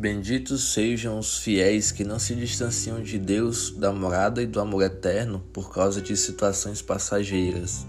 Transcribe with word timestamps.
Benditos 0.00 0.72
sejam 0.72 1.18
os 1.18 1.36
fiéis 1.36 1.92
que 1.92 2.04
não 2.04 2.18
se 2.18 2.34
distanciam 2.34 3.02
de 3.02 3.18
Deus, 3.18 3.70
da 3.70 3.92
morada 3.92 4.40
e 4.40 4.46
do 4.46 4.58
amor 4.58 4.82
eterno 4.82 5.44
por 5.52 5.70
causa 5.70 6.00
de 6.00 6.16
situações 6.16 6.80
passageiras. 6.80 7.84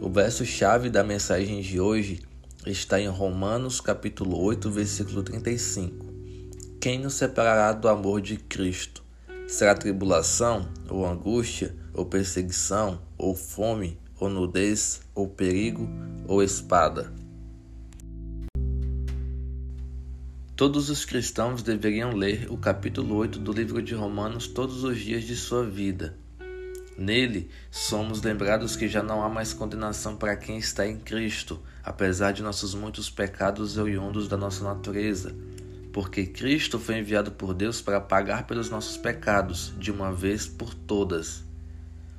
O 0.00 0.08
verso-chave 0.08 0.88
da 0.88 1.02
mensagem 1.02 1.60
de 1.60 1.80
hoje 1.80 2.20
está 2.64 3.00
em 3.00 3.08
Romanos 3.08 3.80
capítulo 3.80 4.40
8, 4.40 4.70
versículo 4.70 5.24
35. 5.24 6.06
Quem 6.80 7.00
nos 7.00 7.14
separará 7.14 7.72
do 7.72 7.88
amor 7.88 8.20
de 8.20 8.36
Cristo? 8.36 9.02
Será 9.48 9.74
tribulação, 9.74 10.68
ou 10.88 11.04
angústia, 11.04 11.74
ou 11.92 12.06
perseguição, 12.06 13.02
ou 13.18 13.34
fome, 13.34 13.98
ou 14.20 14.28
nudez, 14.28 15.00
ou 15.16 15.26
perigo, 15.26 15.90
ou 16.28 16.44
espada? 16.44 17.12
Todos 20.58 20.90
os 20.90 21.04
cristãos 21.04 21.62
deveriam 21.62 22.16
ler 22.16 22.48
o 22.50 22.56
capítulo 22.56 23.14
8 23.14 23.38
do 23.38 23.52
livro 23.52 23.80
de 23.80 23.94
Romanos 23.94 24.48
todos 24.48 24.82
os 24.82 24.98
dias 24.98 25.22
de 25.22 25.36
sua 25.36 25.64
vida. 25.64 26.16
Nele, 26.98 27.48
somos 27.70 28.20
lembrados 28.22 28.74
que 28.74 28.88
já 28.88 29.00
não 29.00 29.22
há 29.22 29.28
mais 29.28 29.52
condenação 29.52 30.16
para 30.16 30.34
quem 30.34 30.58
está 30.58 30.84
em 30.84 30.98
Cristo, 30.98 31.62
apesar 31.80 32.32
de 32.32 32.42
nossos 32.42 32.74
muitos 32.74 33.08
pecados 33.08 33.78
oriundos 33.78 34.26
da 34.26 34.36
nossa 34.36 34.64
natureza, 34.64 35.32
porque 35.92 36.26
Cristo 36.26 36.76
foi 36.80 36.98
enviado 36.98 37.30
por 37.30 37.54
Deus 37.54 37.80
para 37.80 38.00
pagar 38.00 38.44
pelos 38.44 38.68
nossos 38.68 38.96
pecados, 38.96 39.72
de 39.78 39.92
uma 39.92 40.10
vez 40.10 40.48
por 40.48 40.74
todas. 40.74 41.44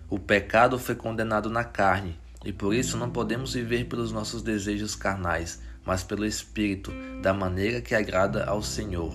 O 0.10 0.18
pecado 0.18 0.80
foi 0.80 0.96
condenado 0.96 1.50
na 1.50 1.66
carne, 1.66 2.18
e 2.46 2.54
por 2.54 2.74
isso 2.74 2.96
não 2.96 3.10
podemos 3.10 3.54
viver 3.54 3.90
pelos 3.90 4.14
nossos 4.14 4.42
desejos 4.42 4.96
carnais, 4.96 5.60
mas 5.90 6.04
pelo 6.04 6.24
Espírito, 6.24 6.94
da 7.20 7.34
maneira 7.34 7.82
que 7.82 7.96
agrada 7.96 8.46
ao 8.46 8.62
Senhor. 8.62 9.12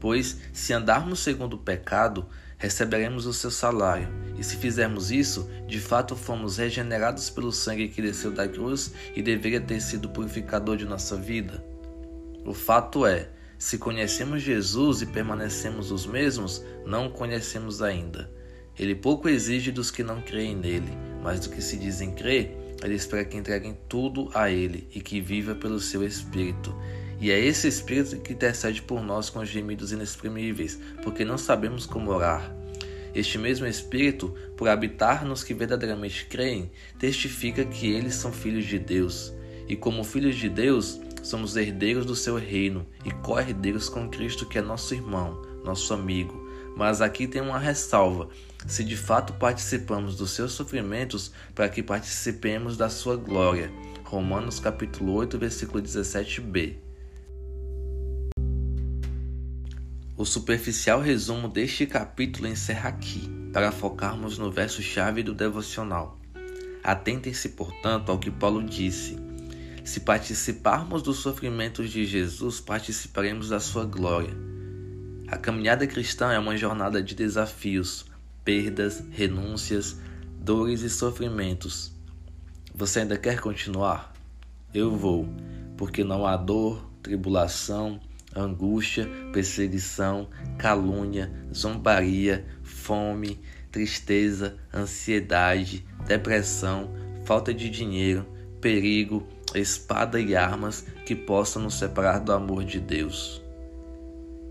Pois, 0.00 0.36
se 0.52 0.72
andarmos 0.72 1.20
segundo 1.20 1.54
o 1.54 1.58
pecado, 1.58 2.26
receberemos 2.58 3.24
o 3.24 3.32
seu 3.32 3.52
salário, 3.52 4.08
e 4.36 4.42
se 4.42 4.56
fizermos 4.56 5.12
isso, 5.12 5.48
de 5.68 5.78
fato 5.78 6.16
fomos 6.16 6.56
regenerados 6.56 7.30
pelo 7.30 7.52
sangue 7.52 7.86
que 7.86 8.02
desceu 8.02 8.32
da 8.32 8.48
cruz 8.48 8.92
e 9.14 9.22
deveria 9.22 9.60
ter 9.60 9.80
sido 9.80 10.08
purificador 10.08 10.76
de 10.76 10.84
nossa 10.84 11.14
vida. 11.16 11.64
O 12.44 12.52
fato 12.52 13.06
é, 13.06 13.28
se 13.56 13.78
conhecemos 13.78 14.42
Jesus 14.42 15.02
e 15.02 15.06
permanecemos 15.06 15.92
os 15.92 16.04
mesmos, 16.04 16.64
não 16.84 17.06
o 17.06 17.10
conhecemos 17.12 17.80
ainda. 17.80 18.28
Ele 18.76 18.96
pouco 18.96 19.28
exige 19.28 19.70
dos 19.70 19.88
que 19.88 20.02
não 20.02 20.20
creem 20.20 20.56
nele, 20.56 20.92
mas 21.22 21.38
do 21.38 21.50
que 21.50 21.62
se 21.62 21.76
dizem 21.76 22.10
crer, 22.10 22.58
ele 22.82 22.94
espera 22.94 23.24
que 23.24 23.36
entreguem 23.36 23.76
tudo 23.88 24.30
a 24.34 24.50
Ele 24.50 24.88
e 24.94 25.00
que 25.00 25.20
viva 25.20 25.54
pelo 25.54 25.78
seu 25.78 26.04
Espírito. 26.04 26.74
E 27.20 27.30
é 27.30 27.38
esse 27.38 27.68
Espírito 27.68 28.16
que 28.18 28.32
intercede 28.32 28.82
por 28.82 29.02
nós 29.02 29.30
com 29.30 29.44
gemidos 29.44 29.92
inexprimíveis, 29.92 30.78
porque 31.02 31.24
não 31.24 31.38
sabemos 31.38 31.86
como 31.86 32.10
orar. 32.10 32.54
Este 33.14 33.38
mesmo 33.38 33.66
Espírito, 33.66 34.34
por 34.56 34.68
habitar 34.68 35.24
nos 35.24 35.44
que 35.44 35.54
verdadeiramente 35.54 36.26
creem, 36.26 36.70
testifica 36.98 37.64
que 37.64 37.92
eles 37.92 38.14
são 38.14 38.32
filhos 38.32 38.64
de 38.64 38.78
Deus. 38.78 39.32
E 39.68 39.76
como 39.76 40.02
filhos 40.02 40.36
de 40.36 40.48
Deus, 40.48 41.00
somos 41.22 41.56
herdeiros 41.56 42.04
do 42.04 42.16
seu 42.16 42.36
reino 42.36 42.84
e 43.04 43.10
co-herdeiros 43.10 43.88
com 43.88 44.08
Cristo, 44.08 44.46
que 44.46 44.58
é 44.58 44.62
nosso 44.62 44.92
irmão, 44.94 45.40
nosso 45.64 45.94
amigo. 45.94 46.41
Mas 46.76 47.00
aqui 47.00 47.26
tem 47.26 47.42
uma 47.42 47.58
ressalva: 47.58 48.28
se 48.66 48.84
de 48.84 48.96
fato 48.96 49.32
participamos 49.34 50.16
dos 50.16 50.30
seus 50.30 50.52
sofrimentos, 50.52 51.32
para 51.54 51.68
que 51.68 51.82
participemos 51.82 52.76
da 52.76 52.88
sua 52.88 53.16
glória. 53.16 53.70
Romanos 54.04 54.60
capítulo 54.60 55.14
8, 55.14 55.38
versículo 55.38 55.82
17b. 55.82 56.76
O 60.16 60.24
superficial 60.24 61.00
resumo 61.00 61.48
deste 61.48 61.86
capítulo 61.86 62.46
encerra 62.46 62.90
aqui, 62.90 63.28
para 63.52 63.72
focarmos 63.72 64.38
no 64.38 64.50
verso-chave 64.50 65.22
do 65.22 65.34
devocional. 65.34 66.20
Atentem-se, 66.84 67.50
portanto, 67.50 68.10
ao 68.10 68.18
que 68.18 68.30
Paulo 68.30 68.62
disse. 68.62 69.16
Se 69.84 70.00
participarmos 70.00 71.02
dos 71.02 71.18
sofrimentos 71.18 71.90
de 71.90 72.04
Jesus, 72.04 72.60
participaremos 72.60 73.48
da 73.48 73.58
sua 73.58 73.84
glória. 73.84 74.51
A 75.32 75.38
caminhada 75.38 75.86
cristã 75.86 76.30
é 76.30 76.38
uma 76.38 76.58
jornada 76.58 77.02
de 77.02 77.14
desafios, 77.14 78.04
perdas, 78.44 79.02
renúncias, 79.12 79.96
dores 80.38 80.82
e 80.82 80.90
sofrimentos. 80.90 81.90
Você 82.74 83.00
ainda 83.00 83.16
quer 83.16 83.40
continuar? 83.40 84.12
Eu 84.74 84.94
vou, 84.94 85.26
porque 85.74 86.04
não 86.04 86.26
há 86.26 86.36
dor, 86.36 86.86
tribulação, 87.02 87.98
angústia, 88.36 89.08
perseguição, 89.32 90.28
calúnia, 90.58 91.32
zombaria, 91.50 92.44
fome, 92.62 93.40
tristeza, 93.70 94.58
ansiedade, 94.72 95.82
depressão, 96.06 96.92
falta 97.24 97.54
de 97.54 97.70
dinheiro, 97.70 98.26
perigo, 98.60 99.26
espada 99.54 100.20
e 100.20 100.36
armas 100.36 100.84
que 101.06 101.16
possam 101.16 101.62
nos 101.62 101.78
separar 101.78 102.18
do 102.18 102.32
amor 102.32 102.64
de 102.64 102.78
Deus. 102.78 103.41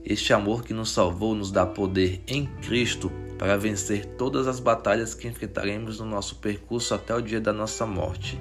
Este 0.04 0.34
amor 0.34 0.64
que 0.64 0.74
nos 0.74 0.92
salvou 0.92 1.36
nos 1.36 1.52
dá 1.52 1.66
poder 1.66 2.24
em 2.28 2.48
Cristo 2.62 3.12
para 3.38 3.58
vencer 3.58 4.06
todas 4.18 4.48
as 4.48 4.60
batalhas 4.60 5.14
que 5.14 5.28
enfrentaremos 5.28 6.00
no 6.00 6.06
nosso 6.06 6.36
percurso 6.38 6.94
até 6.94 7.14
o 7.16 7.22
dia 7.22 7.40
da 7.40 7.54
nossa 7.54 7.86
morte. 7.86 8.40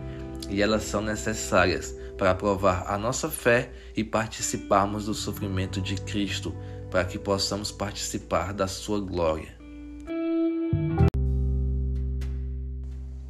E 0.49 0.63
elas 0.63 0.85
são 0.85 1.03
necessárias 1.03 1.95
para 2.17 2.35
provar 2.35 2.85
a 2.87 2.97
nossa 2.99 3.31
fé 3.31 3.71
e 3.95 4.03
participarmos 4.03 5.07
do 5.07 5.15
sofrimento 5.15 5.81
de 5.81 5.97
Cristo, 5.97 6.55
para 6.91 7.05
que 7.05 7.19
possamos 7.19 7.71
participar 7.71 8.53
da 8.53 8.67
sua 8.67 9.01
glória. 9.01 9.57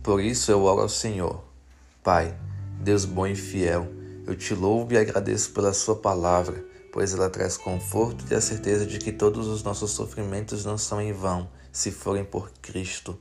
Por 0.03 0.21
isso 0.21 0.51
eu 0.51 0.62
oro 0.62 0.83
ao 0.83 0.89
Senhor. 0.89 1.45
Pai, 2.03 2.35
Deus 2.81 3.05
bom 3.05 3.27
e 3.27 3.35
fiel, 3.35 3.87
eu 4.27 4.35
te 4.35 4.55
louvo 4.55 4.95
e 4.95 4.97
agradeço 4.97 5.53
pela 5.53 5.75
sua 5.75 5.97
palavra 5.97 6.65
pois 6.93 7.15
ela 7.15 7.31
traz 7.31 7.56
conforto 7.56 8.25
e 8.31 8.34
a 8.34 8.41
certeza 8.41 8.84
de 8.84 8.99
que 8.99 9.12
todos 9.12 9.47
os 9.47 9.62
nossos 9.62 9.93
sofrimentos 9.93 10.65
não 10.65 10.77
são 10.77 11.01
em 11.01 11.12
vão, 11.12 11.49
se 11.73 11.91
forem 11.91 12.25
por 12.25 12.51
Cristo. 12.61 13.19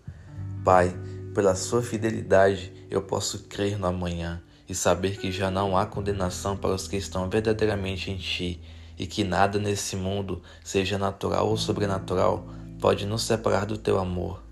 Pai, 0.63 0.94
pela 1.34 1.56
sua 1.56 1.81
fidelidade, 1.81 2.74
eu 2.90 3.02
posso 3.02 3.44
crer 3.44 3.78
no 3.78 3.88
amanhã 3.88 4.41
e 4.68 4.75
saber 4.75 5.18
que 5.18 5.31
já 5.31 5.50
não 5.50 5.78
há 5.78 5.85
condenação 5.85 6.58
para 6.58 6.74
os 6.74 6.88
que 6.88 6.97
estão 6.97 7.29
verdadeiramente 7.29 8.12
em 8.12 8.18
Ti 8.18 8.62
e 8.97 9.08
que 9.08 9.24
nada 9.24 9.58
nesse 9.58 9.96
mundo, 9.96 10.41
seja 10.63 10.97
natural 10.97 11.47
ou 11.47 11.58
sobrenatural, 11.58 12.47
pode 12.79 13.06
nos 13.06 13.24
separar 13.24 13.66
do 13.66 13.78
Teu 13.78 13.97
amor. 13.97 14.44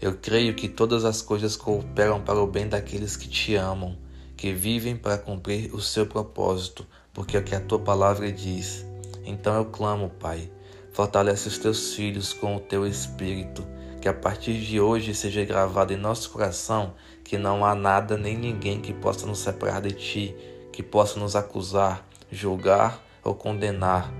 Eu 0.00 0.16
creio 0.16 0.54
que 0.54 0.68
todas 0.68 1.04
as 1.04 1.20
coisas 1.20 1.56
cooperam 1.56 2.22
para 2.22 2.40
o 2.40 2.46
bem 2.46 2.68
daqueles 2.68 3.16
que 3.16 3.28
te 3.28 3.54
amam, 3.54 3.98
que 4.34 4.52
vivem 4.52 4.96
para 4.96 5.18
cumprir 5.18 5.74
o 5.74 5.80
seu 5.80 6.06
propósito 6.06 6.86
porque 7.12 7.36
é 7.36 7.40
o 7.40 7.44
que 7.44 7.54
a 7.54 7.60
tua 7.60 7.78
palavra 7.78 8.30
diz. 8.30 8.86
Então 9.24 9.54
eu 9.54 9.66
clamo, 9.66 10.10
Pai, 10.18 10.50
fortalece 10.92 11.48
os 11.48 11.58
teus 11.58 11.94
filhos 11.94 12.32
com 12.32 12.56
o 12.56 12.60
teu 12.60 12.86
espírito, 12.86 13.66
que 14.00 14.08
a 14.08 14.14
partir 14.14 14.60
de 14.60 14.80
hoje 14.80 15.14
seja 15.14 15.44
gravado 15.44 15.92
em 15.92 15.96
nosso 15.96 16.30
coração 16.30 16.94
que 17.22 17.38
não 17.38 17.64
há 17.64 17.76
nada 17.76 18.16
nem 18.16 18.36
ninguém 18.36 18.80
que 18.80 18.92
possa 18.92 19.24
nos 19.24 19.38
separar 19.38 19.80
de 19.80 19.92
ti, 19.92 20.34
que 20.72 20.82
possa 20.82 21.20
nos 21.20 21.36
acusar, 21.36 22.04
julgar 22.30 23.00
ou 23.22 23.34
condenar, 23.34 24.12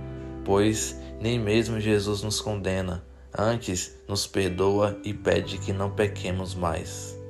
pois 0.45 0.95
nem 1.19 1.37
mesmo 1.37 1.79
Jesus 1.79 2.21
nos 2.21 2.39
condena, 2.39 3.03
antes 3.37 3.97
nos 4.07 4.25
perdoa 4.25 4.97
e 5.03 5.13
pede 5.13 5.57
que 5.57 5.73
não 5.73 5.91
pequemos 5.91 6.55
mais. 6.55 7.20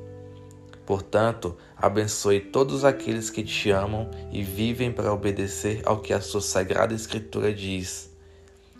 Portanto, 0.91 1.55
abençoe 1.77 2.41
todos 2.41 2.83
aqueles 2.83 3.29
que 3.29 3.45
te 3.45 3.71
amam 3.71 4.11
e 4.29 4.43
vivem 4.43 4.91
para 4.91 5.13
obedecer 5.13 5.81
ao 5.85 6.01
que 6.01 6.11
a 6.11 6.19
sua 6.19 6.41
sagrada 6.41 6.93
Escritura 6.93 7.53
diz. 7.53 8.11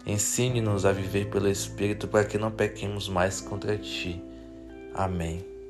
Ensine-nos 0.06 0.86
a 0.86 0.92
viver 0.92 1.30
pelo 1.30 1.48
Espírito 1.48 2.10
para 2.10 2.26
que 2.26 2.38
não 2.38 2.52
pequemos 2.52 3.08
mais 3.08 3.40
contra 3.40 3.78
ti. 3.78 4.22
Amém. 4.94 5.61